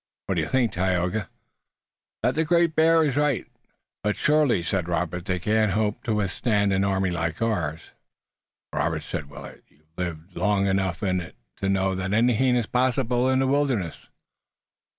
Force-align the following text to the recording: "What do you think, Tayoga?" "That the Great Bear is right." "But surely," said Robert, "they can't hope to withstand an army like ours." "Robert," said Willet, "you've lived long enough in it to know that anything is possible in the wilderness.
"What 0.25 0.33
do 0.33 0.41
you 0.41 0.47
think, 0.47 0.71
Tayoga?" 0.71 1.29
"That 2.23 2.33
the 2.33 2.43
Great 2.43 2.73
Bear 2.75 3.03
is 3.03 3.15
right." 3.15 3.45
"But 4.01 4.15
surely," 4.15 4.63
said 4.63 4.89
Robert, 4.89 5.25
"they 5.25 5.37
can't 5.37 5.73
hope 5.73 6.01
to 6.05 6.15
withstand 6.15 6.73
an 6.73 6.83
army 6.83 7.11
like 7.11 7.39
ours." 7.39 7.91
"Robert," 8.73 9.03
said 9.03 9.29
Willet, 9.29 9.63
"you've 9.67 9.85
lived 9.97 10.35
long 10.35 10.65
enough 10.65 11.03
in 11.03 11.21
it 11.21 11.35
to 11.57 11.69
know 11.69 11.93
that 11.93 12.13
anything 12.13 12.55
is 12.55 12.65
possible 12.65 13.29
in 13.29 13.37
the 13.37 13.47
wilderness. 13.47 14.07